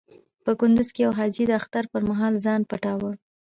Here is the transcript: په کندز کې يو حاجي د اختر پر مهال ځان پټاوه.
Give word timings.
په 0.45 0.51
کندز 0.59 0.87
کې 0.95 1.01
يو 1.05 1.11
حاجي 1.19 1.43
د 1.47 1.51
اختر 1.59 1.83
پر 1.91 2.01
مهال 2.09 2.33
ځان 2.45 2.61
پټاوه. 2.69 3.11